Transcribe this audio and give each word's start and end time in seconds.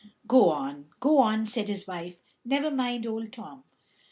"Go 0.27 0.49
on, 0.49 0.87
go 0.99 1.19
on," 1.19 1.45
said 1.45 1.67
his 1.67 1.85
wife; 1.85 2.21
"never 2.43 2.71
mind 2.71 3.05
Old 3.05 3.31
Tom." 3.31 3.63